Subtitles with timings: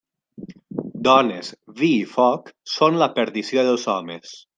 [1.07, 1.51] Dones,
[1.81, 4.33] vi i foc són la perdició dels homes.